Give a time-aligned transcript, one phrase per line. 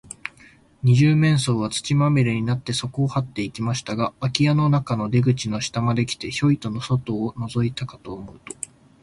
[0.81, 8.55] 二十面相は、土まみれになって、そこをはっていきましたが、あき家の中の出口の下まで来て、ヒョイと外をのぞいたかと思うと、